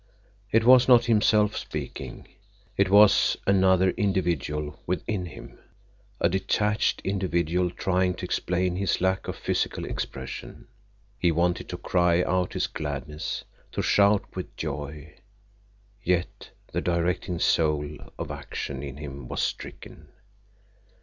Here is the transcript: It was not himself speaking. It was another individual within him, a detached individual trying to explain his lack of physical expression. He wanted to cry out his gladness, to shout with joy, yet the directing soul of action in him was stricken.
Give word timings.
It 0.51 0.63
was 0.65 0.87
not 0.87 1.05
himself 1.05 1.55
speaking. 1.55 2.27
It 2.75 2.89
was 2.89 3.37
another 3.45 3.91
individual 3.91 4.79
within 4.87 5.27
him, 5.27 5.59
a 6.19 6.27
detached 6.27 7.01
individual 7.03 7.69
trying 7.69 8.15
to 8.15 8.25
explain 8.25 8.77
his 8.77 8.99
lack 8.99 9.27
of 9.27 9.35
physical 9.35 9.85
expression. 9.85 10.65
He 11.19 11.31
wanted 11.31 11.69
to 11.69 11.77
cry 11.77 12.23
out 12.23 12.53
his 12.53 12.65
gladness, 12.65 13.43
to 13.73 13.83
shout 13.83 14.35
with 14.35 14.57
joy, 14.57 15.13
yet 16.01 16.49
the 16.73 16.81
directing 16.81 17.37
soul 17.37 17.97
of 18.17 18.31
action 18.31 18.81
in 18.81 18.97
him 18.97 19.27
was 19.27 19.43
stricken. 19.43 20.07